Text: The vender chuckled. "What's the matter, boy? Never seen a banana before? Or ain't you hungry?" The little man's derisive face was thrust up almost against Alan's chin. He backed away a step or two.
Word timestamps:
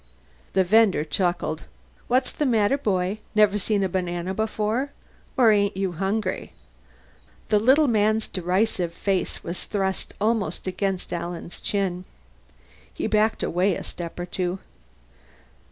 The 0.53 0.63
vender 0.63 1.03
chuckled. 1.03 1.65
"What's 2.07 2.31
the 2.31 2.47
matter, 2.47 2.75
boy? 2.75 3.19
Never 3.35 3.59
seen 3.59 3.83
a 3.83 3.87
banana 3.87 4.33
before? 4.33 4.89
Or 5.37 5.51
ain't 5.51 5.77
you 5.77 5.91
hungry?" 5.91 6.53
The 7.49 7.59
little 7.59 7.87
man's 7.87 8.27
derisive 8.27 8.95
face 8.95 9.43
was 9.43 9.65
thrust 9.65 10.13
up 10.13 10.17
almost 10.19 10.65
against 10.65 11.13
Alan's 11.13 11.61
chin. 11.61 12.05
He 12.91 13.05
backed 13.05 13.43
away 13.43 13.75
a 13.75 13.83
step 13.83 14.19
or 14.19 14.25
two. 14.25 14.57